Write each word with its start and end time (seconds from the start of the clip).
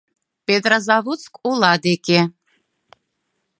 Петрозаводск 0.45 1.33
ола 1.47 1.73
деке. 1.85 2.19